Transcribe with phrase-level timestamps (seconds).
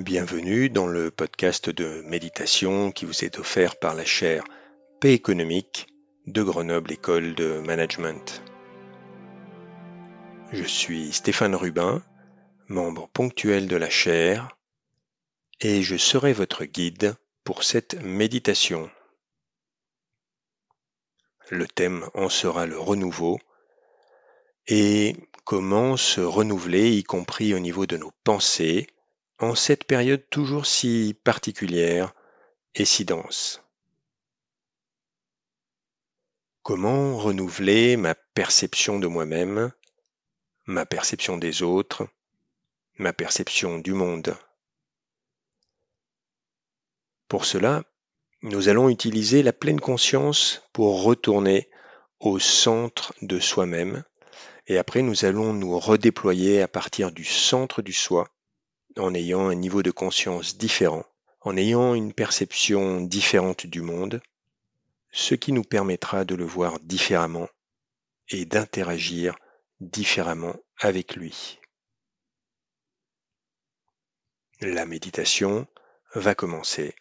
[0.00, 4.44] Bienvenue dans le podcast de méditation qui vous est offert par la chaire
[4.98, 5.88] Paix économique
[6.26, 8.42] de Grenoble École de Management.
[10.52, 12.02] Je suis Stéphane Rubin,
[12.68, 14.56] membre ponctuel de la chaire,
[15.60, 18.90] et je serai votre guide pour cette méditation.
[21.50, 23.38] Le thème en sera le renouveau
[24.66, 28.86] et comment se renouveler, y compris au niveau de nos pensées,
[29.40, 32.14] en cette période toujours si particulière
[32.74, 33.62] et si dense.
[36.62, 39.72] Comment renouveler ma perception de moi-même,
[40.66, 42.06] ma perception des autres,
[42.98, 44.36] ma perception du monde?
[47.28, 47.82] Pour cela,
[48.42, 51.70] nous allons utiliser la pleine conscience pour retourner
[52.20, 54.04] au centre de soi-même
[54.70, 58.28] et après, nous allons nous redéployer à partir du centre du soi,
[58.96, 61.04] en ayant un niveau de conscience différent,
[61.40, 64.20] en ayant une perception différente du monde,
[65.12, 67.48] ce qui nous permettra de le voir différemment
[68.28, 69.36] et d'interagir
[69.80, 71.58] différemment avec lui.
[74.60, 75.66] La méditation
[76.14, 76.94] va commencer.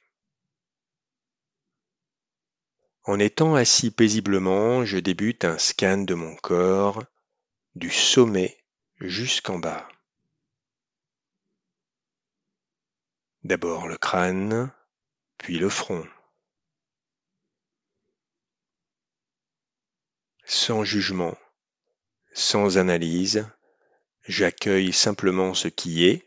[3.03, 7.03] En étant assis paisiblement, je débute un scan de mon corps
[7.75, 8.63] du sommet
[8.99, 9.87] jusqu'en bas.
[13.43, 14.71] D'abord le crâne,
[15.37, 16.05] puis le front.
[20.43, 21.37] Sans jugement,
[22.33, 23.47] sans analyse,
[24.27, 26.25] j'accueille simplement ce qui est,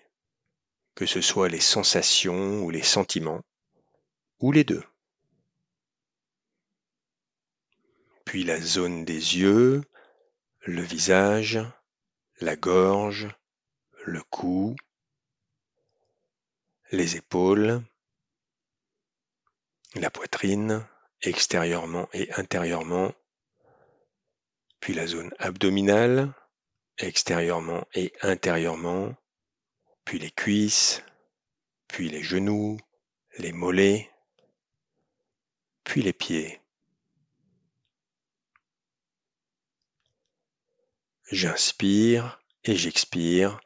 [0.95, 3.43] que ce soit les sensations ou les sentiments,
[4.41, 4.85] ou les deux.
[8.25, 9.83] Puis la zone des yeux,
[10.61, 11.61] le visage,
[12.41, 13.29] la gorge,
[14.05, 14.77] le cou,
[16.93, 17.83] les épaules,
[19.95, 20.87] la poitrine,
[21.23, 23.15] extérieurement et intérieurement,
[24.81, 26.35] puis la zone abdominale,
[26.99, 29.15] extérieurement et intérieurement,
[30.05, 31.03] puis les cuisses,
[31.89, 32.79] puis les genoux,
[33.39, 34.11] les mollets,
[35.85, 36.61] puis les pieds.
[41.31, 43.61] J'inspire et j'expire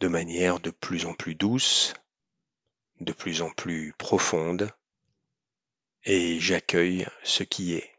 [0.00, 1.94] de manière de plus en plus douce,
[3.00, 4.70] de plus en plus profonde,
[6.04, 7.90] et j'accueille ce qui est.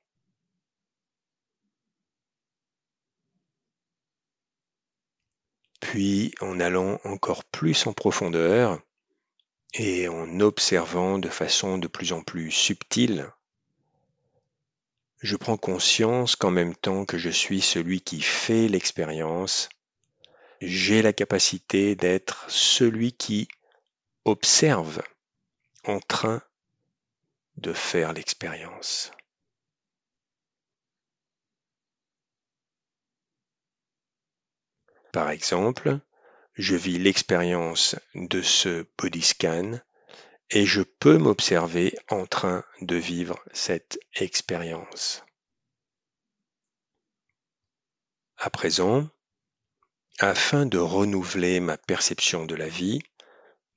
[5.80, 8.80] Puis en allant encore plus en profondeur
[9.74, 13.32] et en observant de façon de plus en plus subtile
[15.22, 19.70] je prends conscience qu'en même temps que je suis celui qui fait l'expérience,
[20.62, 23.48] j'ai la capacité d'être celui qui
[24.26, 25.02] observe
[25.86, 26.42] en train
[27.58, 29.12] de faire l'expérience.
[35.12, 36.00] Par exemple,
[36.54, 39.80] je vis l'expérience de ce body scan
[40.50, 45.24] et je peux m'observer en train de vivre cette expérience.
[48.38, 49.10] À présent,
[50.20, 53.02] afin de renouveler ma perception de la vie,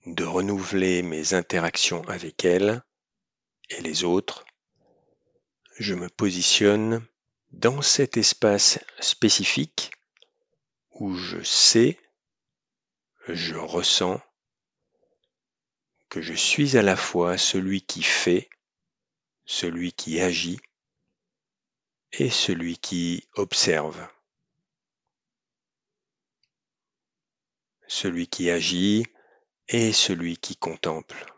[0.06, 2.82] de renouveler mes interactions avec elle
[3.70, 4.44] et les autres,
[5.78, 7.06] je me positionne
[7.52, 9.92] dans cet espace spécifique
[10.92, 11.98] où je sais,
[13.28, 14.20] je ressens
[16.10, 18.48] que je suis à la fois celui qui fait,
[19.46, 20.60] celui qui agit
[22.12, 24.06] et celui qui observe.
[27.88, 29.04] Celui qui agit
[29.68, 31.34] et celui qui contemple.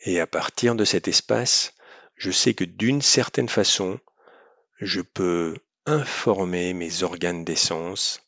[0.00, 1.74] Et à partir de cet espace,
[2.14, 3.98] je sais que d'une certaine façon,
[4.78, 8.22] je peux informer mes organes d'essence,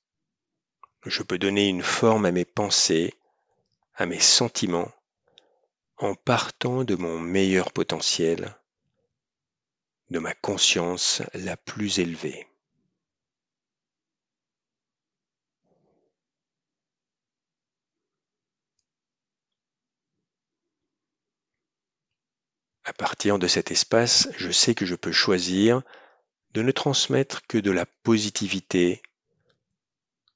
[1.07, 3.15] je peux donner une forme à mes pensées,
[3.95, 4.91] à mes sentiments,
[5.99, 8.58] en partant de mon meilleur potentiel,
[10.11, 12.47] de ma conscience la plus élevée.
[22.85, 25.83] À partir de cet espace, je sais que je peux choisir
[26.53, 29.03] de ne transmettre que de la positivité,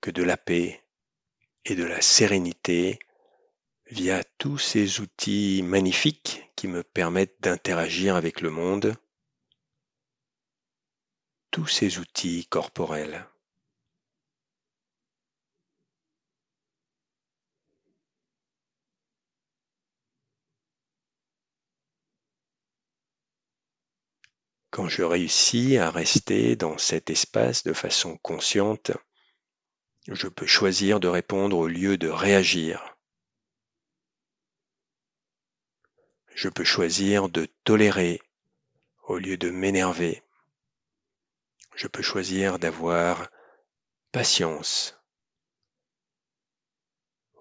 [0.02, 0.84] que de la paix
[1.64, 2.98] et de la sérénité
[3.86, 8.96] via tous ces outils magnifiques qui me permettent d'interagir avec le monde
[11.52, 13.26] tous ces outils corporels.
[24.70, 28.92] Quand je réussis à rester dans cet espace de façon consciente,
[30.08, 32.96] je peux choisir de répondre au lieu de réagir.
[36.34, 38.22] Je peux choisir de tolérer
[39.02, 40.22] au lieu de m'énerver.
[41.74, 43.28] Je peux choisir d'avoir
[44.12, 44.94] patience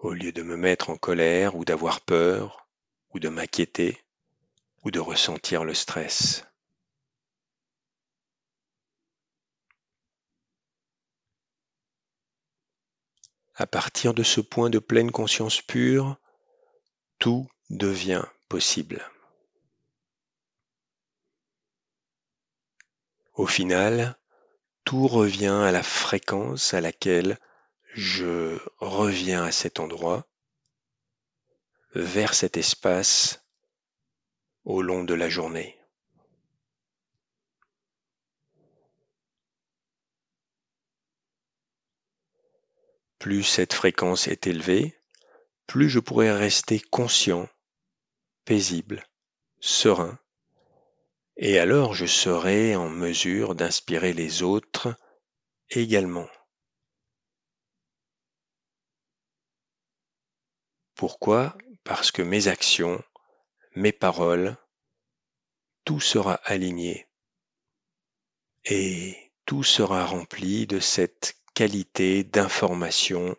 [0.02, 2.68] au lieu de me mettre en colère ou d'avoir peur
[3.14, 4.02] ou de m'inquiéter
[4.82, 6.44] ou de ressentir le stress.
[13.54, 16.16] À partir de ce point de pleine conscience pure,
[17.18, 19.08] tout devient possible.
[23.34, 24.18] Au final,
[24.84, 27.38] tout revient à la fréquence à laquelle
[27.94, 30.26] je reviens à cet endroit,
[31.94, 33.44] vers cet espace
[34.64, 35.78] au long de la journée.
[43.18, 44.98] Plus cette fréquence est élevée,
[45.66, 47.48] plus je pourrai rester conscient,
[48.44, 49.06] paisible,
[49.60, 50.18] serein,
[51.36, 54.94] et alors je serai en mesure d'inspirer les autres
[55.70, 56.28] également.
[60.94, 61.56] Pourquoi?
[61.84, 63.02] Parce que mes actions,
[63.74, 64.56] mes paroles,
[65.84, 67.08] tout sera aligné
[68.64, 73.36] et tout sera rempli de cette qualité d'information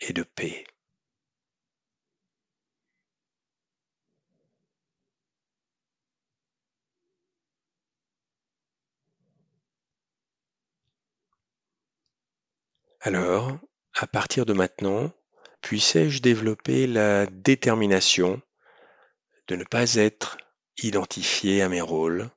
[0.00, 0.64] et de paix.
[13.06, 13.56] Alors,
[13.94, 15.12] à partir de maintenant,
[15.60, 18.42] puissais-je développer la détermination
[19.46, 20.38] de ne pas être
[20.78, 22.28] identifié à mes rôles,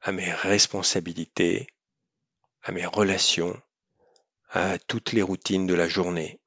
[0.00, 1.66] à mes responsabilités,
[2.62, 3.60] à mes relations,
[4.50, 6.40] à toutes les routines de la journée?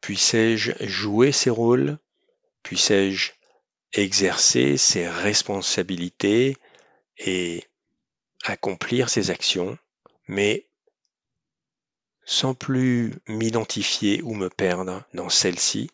[0.00, 1.96] Puissais-je jouer ces rôles?
[2.64, 3.30] Puissais-je
[3.92, 6.56] exercer ces responsabilités
[7.18, 7.64] et
[8.44, 9.78] accomplir ces actions,
[10.28, 10.68] mais
[12.24, 15.90] sans plus m'identifier ou me perdre dans celles-ci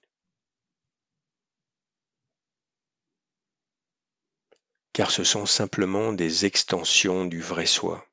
[4.93, 8.06] car ce sont simplement des extensions du vrai soi.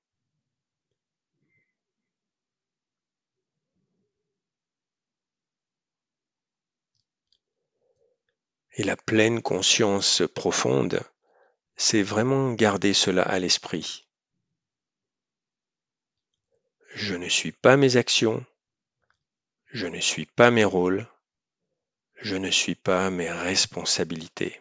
[8.73, 11.01] Et la pleine conscience profonde,
[11.77, 14.07] c'est vraiment garder cela à l'esprit.
[16.95, 18.43] Je ne suis pas mes actions,
[19.71, 21.07] je ne suis pas mes rôles,
[22.15, 24.59] je ne suis pas mes responsabilités.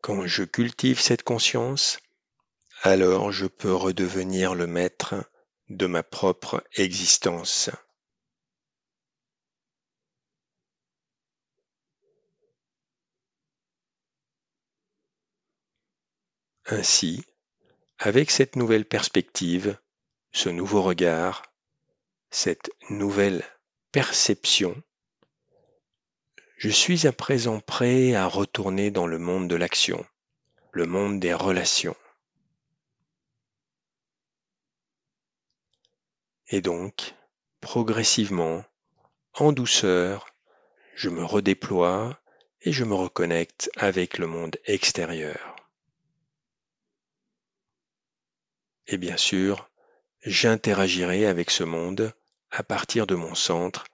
[0.00, 2.00] Quand je cultive cette conscience,
[2.82, 5.30] alors je peux redevenir le maître
[5.68, 7.70] de ma propre existence.
[16.72, 17.24] Ainsi,
[17.98, 19.76] avec cette nouvelle perspective,
[20.30, 21.42] ce nouveau regard,
[22.30, 23.44] cette nouvelle
[23.90, 24.80] perception,
[26.58, 30.06] je suis à présent prêt à retourner dans le monde de l'action,
[30.70, 31.96] le monde des relations.
[36.50, 37.16] Et donc,
[37.60, 38.64] progressivement,
[39.34, 40.26] en douceur,
[40.94, 42.20] je me redéploie
[42.62, 45.49] et je me reconnecte avec le monde extérieur.
[48.92, 49.70] Et bien sûr,
[50.24, 52.12] j'interagirai avec ce monde
[52.50, 53.84] à partir de mon centre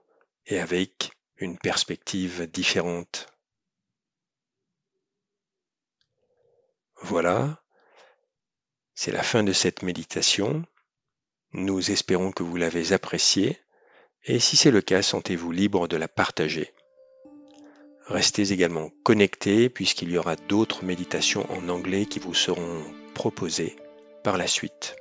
[0.47, 3.27] et avec une perspective différente.
[7.03, 7.63] Voilà,
[8.95, 10.65] c'est la fin de cette méditation.
[11.53, 13.61] Nous espérons que vous l'avez appréciée
[14.25, 16.73] et si c'est le cas, sentez-vous libre de la partager.
[18.07, 23.77] Restez également connectés puisqu'il y aura d'autres méditations en anglais qui vous seront proposées
[24.27, 24.97] par la suite.